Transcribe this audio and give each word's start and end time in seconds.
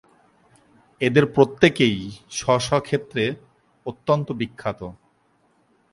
এদের 1.01 1.25
প্রত্যেকেই 1.25 1.97
স্ব-স্ব 2.31 2.71
ক্ষেত্রে 2.79 3.23
অত্যন্ত 3.85 4.27
বিখ্যাত। 4.31 4.81